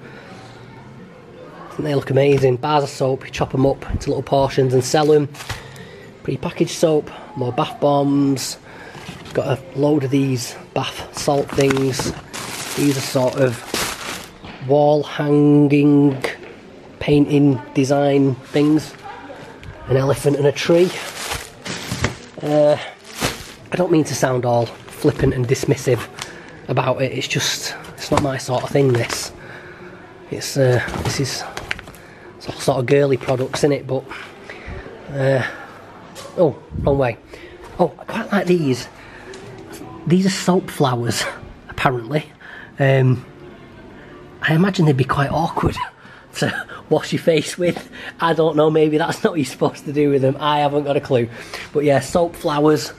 they 1.79 1.95
look 1.95 2.09
amazing. 2.09 2.57
Bars 2.57 2.85
of 2.85 2.89
soap, 2.89 3.27
you 3.27 3.31
chop 3.31 3.53
them 3.53 3.67
up 3.67 3.91
into 3.91 4.09
little 4.09 4.23
portions 4.23 4.73
and 4.73 4.83
sell 4.83 5.05
them. 5.05 5.29
Pre-packaged 6.23 6.71
soap, 6.71 7.11
more 7.37 7.53
bath 7.53 7.79
bombs. 7.79 8.57
Got 9.35 9.59
a 9.59 9.79
load 9.79 10.03
of 10.05 10.11
these 10.11 10.57
bath 10.73 11.15
salt 11.19 11.51
things. 11.51 12.11
These 12.77 12.97
are 12.97 13.03
sort 13.03 13.35
of 13.35 13.53
wall 14.67 15.03
hanging, 15.03 16.25
painting 17.01 17.61
design 17.75 18.35
things. 18.57 18.95
An 19.89 19.99
elephant 19.99 20.37
and 20.37 20.47
a 20.47 20.53
tree. 20.53 20.91
Uh, 22.43 22.79
I 23.71 23.77
don't 23.77 23.93
mean 23.93 24.05
to 24.05 24.15
sound 24.15 24.47
all 24.47 24.71
flippant 24.97 25.35
and 25.35 25.47
dismissive 25.47 26.09
about 26.69 27.03
it. 27.03 27.13
It's 27.13 27.29
just, 27.29 27.75
it's 27.97 28.11
not 28.11 28.23
my 28.23 28.39
sort 28.39 28.65
of 28.65 28.71
thing. 28.71 28.93
This, 28.93 29.33
it's 30.31 30.57
uh, 30.57 30.83
this 31.05 31.21
is 31.21 31.45
sort 32.41 32.79
of 32.79 32.87
girly 32.87 33.17
products 33.17 33.65
in 33.65 33.73
it, 33.73 33.87
but 33.87 34.05
uh, 35.13 35.47
oh, 36.37 36.61
wrong 36.79 36.99
way. 36.99 37.19
Oh, 37.79 37.95
I 37.99 38.05
quite 38.05 38.33
like 38.33 38.47
these. 38.47 38.89
These 40.07 40.27
are 40.27 40.31
soap 40.31 40.71
flowers, 40.71 41.25
apparently. 41.69 42.25
Um, 42.79 43.25
I 44.43 44.55
imagine 44.55 44.87
they'd 44.87 44.97
be 44.97 45.05
quite 45.05 45.31
awkward 45.31 45.77
to 46.37 46.67
wash 46.89 47.13
your 47.13 47.23
face 47.23 47.59
with. 47.59 47.91
I 48.21 48.33
don't 48.33 48.57
know, 48.57 48.71
maybe 48.71 48.99
that's 48.99 49.23
not 49.25 49.33
what 49.33 49.39
you're 49.39 49.47
supposed 49.47 49.85
to 49.87 49.93
do 49.93 50.11
with 50.11 50.23
them. 50.23 50.37
I 50.39 50.61
haven't 50.61 50.85
got 50.85 50.97
a 50.97 51.01
clue. 51.01 51.29
But 51.73 51.85
yeah, 51.85 52.01
soap 52.01 52.37
flowers, 52.37 52.93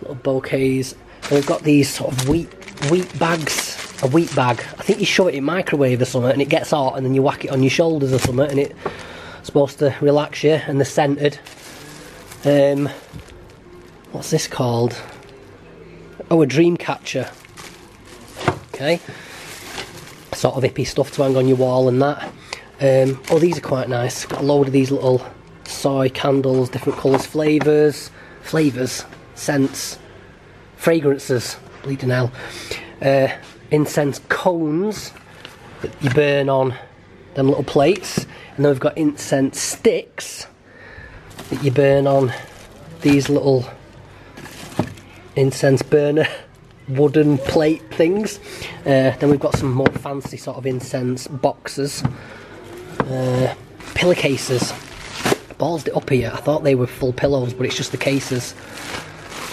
little 0.00 0.16
bouquets. 0.16 0.94
And 1.24 1.32
we've 1.32 1.46
got 1.46 1.62
these 1.62 1.92
sort 1.92 2.12
of 2.12 2.28
wheat 2.28 2.52
wheat 2.90 3.18
bags. 3.18 3.76
A 4.02 4.06
wheat 4.06 4.34
bag. 4.34 4.60
I 4.78 4.82
think 4.82 5.00
you 5.00 5.06
shove 5.06 5.28
it 5.28 5.34
in 5.34 5.44
microwave 5.44 6.00
or 6.00 6.06
something 6.06 6.32
and 6.32 6.40
it 6.40 6.48
gets 6.48 6.70
hot 6.70 6.96
and 6.96 7.04
then 7.04 7.14
you 7.14 7.22
whack 7.22 7.44
it 7.44 7.50
on 7.50 7.62
your 7.62 7.70
shoulders 7.70 8.14
or 8.14 8.18
something 8.18 8.48
and 8.48 8.58
it's 8.58 8.74
supposed 9.42 9.78
to 9.80 9.94
relax 10.00 10.42
you 10.42 10.52
and 10.52 10.78
they're 10.78 10.86
scented. 10.86 11.38
Um, 12.44 12.88
what's 14.12 14.30
this 14.30 14.46
called? 14.46 14.98
Oh, 16.30 16.40
a 16.40 16.46
dream 16.46 16.78
catcher. 16.78 17.30
Okay 18.72 19.00
sort 20.40 20.56
of 20.56 20.62
hippie 20.62 20.86
stuff 20.86 21.10
to 21.12 21.22
hang 21.22 21.36
on 21.36 21.46
your 21.46 21.58
wall 21.58 21.88
and 21.88 22.00
that. 22.00 22.22
Um, 22.80 23.20
oh, 23.30 23.38
these 23.38 23.58
are 23.58 23.62
quite 23.62 23.90
nice. 23.90 24.24
Got 24.24 24.40
a 24.40 24.44
load 24.44 24.68
of 24.68 24.72
these 24.72 24.90
little 24.90 25.24
soy 25.64 26.08
candles, 26.08 26.70
different 26.70 26.98
colours, 26.98 27.26
flavours, 27.26 28.10
flavours, 28.40 29.04
scents, 29.40 29.98
fragrances, 30.76 31.56
bleeding 31.82 32.10
hell. 32.10 32.30
Uh, 33.00 33.28
incense 33.70 34.20
cones 34.28 35.12
that 35.80 35.90
you 36.02 36.10
burn 36.10 36.48
on 36.48 36.74
them 37.34 37.48
little 37.48 37.64
plates. 37.64 38.26
And 38.56 38.64
then 38.64 38.72
we've 38.72 38.80
got 38.80 38.98
incense 38.98 39.58
sticks 39.58 40.46
that 41.48 41.64
you 41.64 41.70
burn 41.70 42.06
on 42.06 42.32
these 43.00 43.30
little 43.30 43.64
incense 45.36 45.82
burner 45.82 46.26
wooden 46.88 47.38
plate 47.38 47.82
things. 47.94 48.38
Uh, 48.80 49.16
then 49.16 49.30
we've 49.30 49.40
got 49.40 49.56
some 49.56 49.72
more 49.72 49.86
fancy 49.86 50.36
sort 50.36 50.58
of 50.58 50.66
incense 50.66 51.26
boxes, 51.28 52.02
uh, 53.00 53.54
pillowcases. 53.94 54.72
Ballsed 55.58 55.88
it 55.88 55.96
up 55.96 56.08
here. 56.08 56.30
I 56.32 56.38
thought 56.38 56.64
they 56.64 56.74
were 56.74 56.86
full 56.86 57.12
pillows, 57.12 57.52
but 57.52 57.66
it's 57.66 57.76
just 57.76 57.92
the 57.92 57.98
cases. 57.98 58.54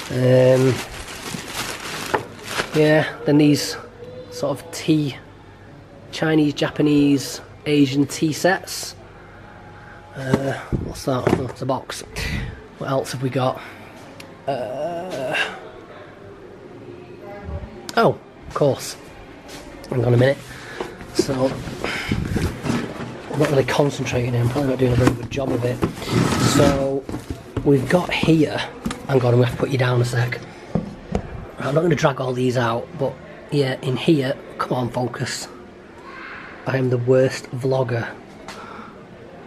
Um, 0.10 0.74
yeah, 2.76 3.16
then 3.26 3.38
these 3.38 3.76
sort 4.32 4.60
of 4.60 4.72
tea, 4.72 5.18
Chinese, 6.12 6.54
Japanese, 6.54 7.42
Asian 7.66 8.06
tea 8.06 8.34
sets. 8.34 8.96
Uh, 10.16 10.54
what's 10.86 11.06
that? 11.06 11.24
Oh, 11.40 11.48
it's 11.48 11.62
a 11.62 11.66
box. 11.66 12.04
What 12.78 12.90
else 12.90 13.12
have 13.12 13.22
we 13.22 13.30
got? 13.30 13.62
Uh, 14.48 15.36
Oh, 18.00 18.16
of 18.48 18.54
course. 18.54 18.96
Hang 19.90 20.06
on 20.06 20.14
a 20.14 20.18
minute. 20.18 20.38
So, 21.16 21.34
I'm 23.32 23.40
not 23.40 23.50
really 23.50 23.64
concentrating 23.64 24.36
I'm 24.36 24.48
probably 24.50 24.70
not 24.70 24.78
doing 24.78 24.94
a 24.94 24.96
very 24.96 25.16
good 25.16 25.32
job 25.32 25.50
of 25.50 25.66
it. 25.66 25.78
So, 26.56 27.04
we've 27.66 27.90
got 27.90 28.14
here. 28.14 28.62
Hang 29.08 29.22
on, 29.22 29.28
I'm 29.28 29.40
going 29.40 29.40
to 29.40 29.46
have 29.46 29.56
to 29.56 29.60
put 29.62 29.70
you 29.70 29.78
down 29.78 30.02
a 30.02 30.06
sec. 30.06 30.38
I'm 31.60 31.74
not 31.74 31.80
going 31.80 31.92
to 31.92 31.96
drag 31.96 32.20
all 32.20 32.34
these 32.34 32.58
out, 32.58 32.86
but 33.00 33.14
yeah, 33.52 33.80
in 33.82 33.96
here, 33.96 34.36
come 34.58 34.74
on, 34.74 34.90
focus. 34.90 35.48
I 36.66 36.76
am 36.76 36.90
the 36.90 36.98
worst 36.98 37.46
vlogger 37.52 38.14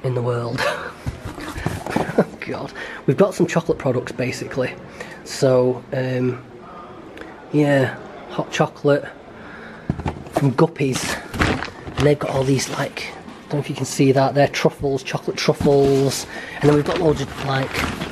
in 0.03 0.15
the 0.15 0.23
world. 0.23 0.57
oh, 0.63 2.27
God. 2.41 2.73
We've 3.05 3.19
got 3.19 3.35
some 3.35 3.47
chocolate 3.47 3.77
products 3.77 4.13
basically. 4.13 4.75
So, 5.25 5.85
um, 5.93 6.43
yeah, 7.53 7.99
hot 8.31 8.51
chocolate 8.51 9.07
from 10.33 10.53
Guppies. 10.53 11.19
And 11.99 12.07
they've 12.07 12.19
got 12.19 12.31
all 12.31 12.45
these 12.45 12.71
like, 12.71 13.13
I 13.13 13.43
don't 13.43 13.53
know 13.53 13.59
if 13.59 13.69
you 13.69 13.77
can 13.77 13.85
see 13.85 14.11
that, 14.13 14.35
they're 14.35 14.49
truffles, 14.49 15.03
chocolate 15.03 15.37
truffles. 15.37 16.27
And 16.63 16.71
then 16.71 16.77
we've 16.77 16.87
got 16.87 16.99
loads 16.99 17.21
of 17.21 17.45
like 17.45 18.10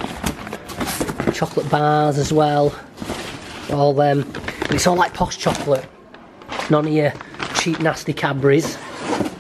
chocolate 1.32 1.68
bars 1.70 2.18
as 2.18 2.32
well. 2.32 2.74
All 3.70 3.92
them. 3.92 4.30
It's 4.70 4.86
all 4.86 4.96
like 4.96 5.14
posh 5.14 5.38
chocolate. 5.38 5.86
None 6.70 6.86
of 6.86 6.92
your 6.92 7.12
cheap 7.56 7.80
nasty 7.80 8.12
Cadbury's. 8.12 8.78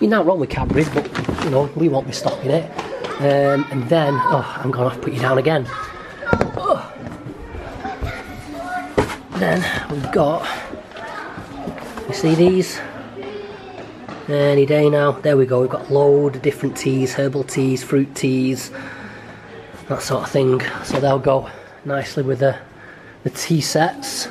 You're 0.00 0.10
not 0.10 0.26
wrong 0.26 0.40
with 0.40 0.50
Cadbury's, 0.50 0.88
but 0.88 1.06
you 1.44 1.50
know, 1.50 1.70
we 1.76 1.88
won't 1.88 2.06
be 2.06 2.12
stopping 2.12 2.50
it. 2.50 2.70
Um, 3.20 3.66
and 3.70 3.88
then, 3.88 4.14
oh, 4.14 4.60
I'm 4.62 4.70
gonna 4.70 4.90
have 4.90 4.98
to 4.98 5.04
put 5.04 5.12
you 5.12 5.20
down 5.20 5.38
again. 5.38 5.66
Oh. 6.56 6.92
Then 9.38 9.90
we've 9.90 10.12
got 10.12 10.46
you 12.08 12.14
see 12.14 12.34
these? 12.34 12.80
Any 14.28 14.64
day 14.64 14.88
now. 14.88 15.12
There 15.12 15.36
we 15.36 15.44
go. 15.44 15.60
We've 15.60 15.68
got 15.68 15.90
a 15.90 15.92
load 15.92 16.36
of 16.36 16.42
different 16.42 16.74
teas, 16.74 17.12
herbal 17.12 17.44
teas, 17.44 17.84
fruit 17.84 18.14
teas, 18.14 18.70
that 19.88 20.00
sort 20.00 20.22
of 20.22 20.30
thing. 20.30 20.62
So 20.84 21.00
they'll 21.00 21.18
go 21.18 21.50
nicely 21.88 22.22
with 22.22 22.38
the 22.40 22.58
the 23.24 23.30
tea 23.30 23.60
sets. 23.60 24.28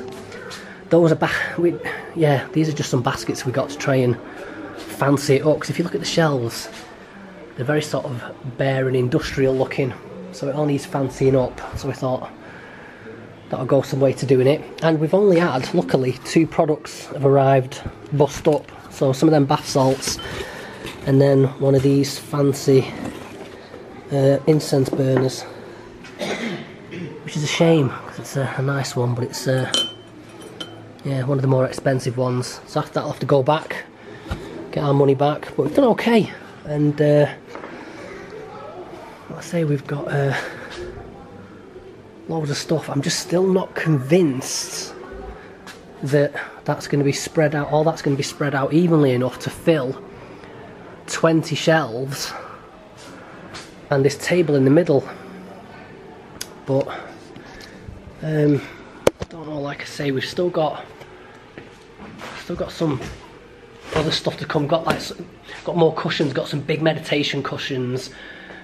Those 0.89 1.11
are 1.11 1.15
back. 1.15 1.35
Yeah, 2.15 2.47
these 2.53 2.69
are 2.69 2.73
just 2.73 2.89
some 2.89 3.03
baskets 3.03 3.45
we 3.45 3.51
got 3.51 3.69
to 3.69 3.77
try 3.77 3.95
and 3.95 4.17
fancy 4.77 5.35
it 5.35 5.45
up. 5.45 5.55
Because 5.57 5.69
if 5.69 5.77
you 5.77 5.83
look 5.83 5.95
at 5.95 5.99
the 5.99 6.05
shelves, 6.05 6.69
they're 7.55 7.65
very 7.65 7.81
sort 7.81 8.05
of 8.05 8.23
bare 8.57 8.87
and 8.87 8.95
industrial 8.95 9.53
looking. 9.53 9.93
So 10.31 10.47
it 10.47 10.55
all 10.55 10.65
needs 10.65 10.85
fancying 10.85 11.35
up. 11.35 11.59
So 11.77 11.89
we 11.89 11.93
thought 11.93 12.29
that'll 13.49 13.65
go 13.65 13.81
some 13.81 13.99
way 13.99 14.13
to 14.13 14.25
doing 14.25 14.47
it. 14.47 14.61
And 14.81 14.99
we've 14.99 15.13
only 15.13 15.39
had, 15.39 15.73
luckily, 15.73 16.13
two 16.23 16.47
products 16.47 17.07
have 17.07 17.25
arrived 17.25 17.81
bust 18.13 18.47
up. 18.47 18.71
So 18.91 19.11
some 19.11 19.27
of 19.27 19.33
them 19.33 19.45
bath 19.45 19.67
salts, 19.67 20.17
and 21.05 21.19
then 21.21 21.45
one 21.59 21.75
of 21.75 21.83
these 21.83 22.17
fancy 22.17 22.91
uh, 24.11 24.39
incense 24.47 24.89
burners, 24.89 25.45
which 27.27 27.35
is 27.35 27.43
a 27.43 27.45
shame 27.45 27.89
because 27.89 28.19
it's 28.19 28.37
a, 28.37 28.55
a, 28.55 28.61
nice 28.61 28.95
one, 28.95 29.13
but 29.13 29.25
it's 29.25 29.49
uh, 29.49 29.69
yeah 31.03 31.25
one 31.25 31.37
of 31.37 31.41
the 31.41 31.47
more 31.49 31.65
expensive 31.65 32.15
ones. 32.15 32.61
So 32.67 32.79
after 32.79 32.93
that 32.93 33.01
I'll 33.01 33.11
have 33.11 33.19
to 33.19 33.25
go 33.25 33.43
back, 33.43 33.83
get 34.71 34.81
our 34.81 34.93
money 34.93 35.13
back. 35.13 35.41
But 35.57 35.65
we've 35.65 35.75
done 35.75 35.89
okay, 35.89 36.31
and 36.63 37.01
uh, 37.01 37.29
let's 39.29 39.45
say 39.45 39.65
we've 39.65 39.85
got. 39.85 40.07
Uh, 40.07 40.37
loads 42.29 42.49
of 42.49 42.55
stuff. 42.55 42.89
I'm 42.89 43.01
just 43.01 43.19
still 43.19 43.45
not 43.45 43.75
convinced 43.75 44.93
that 46.03 46.33
that's 46.63 46.87
going 46.87 46.99
to 46.99 47.05
be 47.05 47.11
spread 47.11 47.55
out, 47.55 47.69
all 47.73 47.83
that's 47.83 48.01
going 48.01 48.15
to 48.15 48.17
be 48.17 48.23
spread 48.23 48.55
out 48.55 48.71
evenly 48.71 49.11
enough 49.11 49.39
to 49.39 49.49
fill 49.49 50.01
20 51.07 51.55
shelves 51.55 52.31
and 53.89 54.05
this 54.05 54.17
table 54.17 54.55
in 54.55 54.63
the 54.63 54.71
middle. 54.71 55.07
But, 56.65 57.06
um, 58.27 58.61
don't 59.29 59.47
know, 59.47 59.59
like 59.59 59.81
I 59.81 59.85
say, 59.85 60.11
we've 60.11 60.25
still 60.25 60.49
got, 60.49 60.85
still 62.39 62.55
got 62.55 62.71
some 62.71 63.01
other 63.95 64.11
stuff 64.11 64.37
to 64.37 64.45
come. 64.45 64.67
Got 64.67 64.85
like, 64.85 65.01
got 65.63 65.77
more 65.77 65.93
cushions, 65.93 66.33
got 66.33 66.47
some 66.47 66.61
big 66.61 66.81
meditation 66.81 67.43
cushions. 67.43 68.09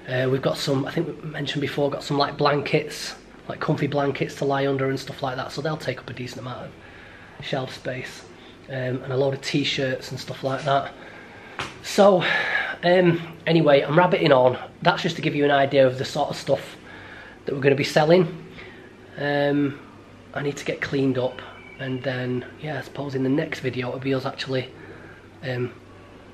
Uh, 0.08 0.28
we've 0.30 0.42
got 0.42 0.58
some, 0.58 0.86
I 0.86 0.92
think 0.92 1.24
we 1.24 1.30
mentioned 1.30 1.62
before, 1.62 1.90
got 1.90 2.04
some 2.04 2.18
like 2.18 2.38
blankets 2.38 3.16
like 3.48 3.60
comfy 3.60 3.88
blankets 3.88 4.36
to 4.36 4.46
lie 4.46 4.68
under 4.68 4.90
and 4.90 5.00
stuff 5.00 5.22
like 5.22 5.36
that. 5.36 5.52
So 5.52 5.62
they'll 5.62 5.78
take 5.78 6.00
up 6.00 6.10
a 6.10 6.14
decent 6.14 6.42
amount 6.42 6.66
of 7.40 7.46
shelf 7.46 7.74
space. 7.76 8.24
Um, 8.70 9.04
and 9.04 9.12
a 9.12 9.18
load 9.18 9.34
of 9.34 9.42
t-shirts 9.42 10.12
and 10.12 10.20
stuff 10.20 10.44
like 10.44 10.64
that. 10.64 10.94
So, 11.84 12.24
um, 12.84 13.38
anyway, 13.46 13.82
I'm 13.82 13.98
rabbiting 13.98 14.32
on. 14.32 14.58
That's 14.82 15.04
just 15.04 15.18
to 15.18 15.22
give 15.22 15.36
you 15.36 15.44
an 15.44 15.52
idea 15.52 15.86
of 15.86 15.98
the 15.98 16.06
sort 16.06 16.30
of 16.30 16.38
stuff 16.38 16.78
that 17.46 17.54
we're 17.54 17.62
going 17.62 17.74
to 17.74 17.78
be 17.78 17.84
selling. 17.84 18.43
Um, 19.18 19.80
I 20.34 20.42
need 20.42 20.58
to 20.58 20.66
get 20.66 20.82
cleaned 20.82 21.18
up, 21.18 21.42
and 21.80 22.02
then 22.04 22.46
yeah, 22.62 22.80
I 22.80 22.82
suppose 22.82 23.16
in 23.16 23.24
the 23.24 23.30
next 23.30 23.60
video 23.60 23.90
it'll 23.90 24.00
be 24.00 24.14
us 24.14 24.26
actually 24.26 24.70
um, 25.44 25.72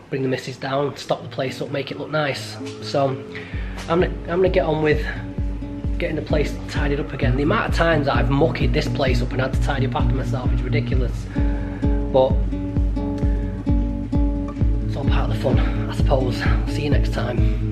bring 0.09 0.21
the 0.21 0.27
misses 0.27 0.57
down, 0.57 0.95
stop 0.97 1.21
the 1.21 1.29
place 1.29 1.61
up, 1.61 1.69
make 1.69 1.91
it 1.91 1.97
look 1.97 2.09
nice. 2.09 2.57
So 2.81 3.09
I'm 3.89 4.01
gonna, 4.01 4.07
I'm 4.07 4.39
gonna 4.39 4.49
get 4.49 4.65
on 4.65 4.83
with 4.83 5.05
getting 5.97 6.15
the 6.15 6.21
place 6.21 6.55
tidied 6.69 6.99
up 6.99 7.11
again. 7.13 7.35
The 7.35 7.43
amount 7.43 7.69
of 7.69 7.75
times 7.75 8.07
I've 8.07 8.29
mucked 8.29 8.71
this 8.71 8.87
place 8.87 9.21
up 9.21 9.31
and 9.31 9.41
had 9.41 9.53
to 9.53 9.61
tidy 9.61 9.85
up 9.85 9.95
after 9.95 10.15
myself 10.15 10.51
is 10.53 10.61
ridiculous. 10.61 11.11
But 12.13 12.31
it's 14.87 14.95
all 14.95 15.05
part 15.05 15.29
of 15.29 15.35
the 15.35 15.41
fun, 15.41 15.59
I 15.59 15.95
suppose. 15.95 16.41
See 16.73 16.83
you 16.83 16.89
next 16.89 17.13
time. 17.13 17.68